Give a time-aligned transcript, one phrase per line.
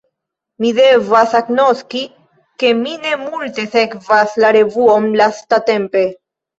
[0.63, 2.01] Mi devas agnoski,
[2.65, 6.09] ke mi ne multe sekvas la revuon lastatempe.